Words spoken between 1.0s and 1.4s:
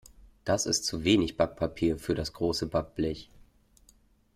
wenig